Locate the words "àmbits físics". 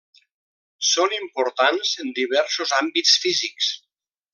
2.83-3.73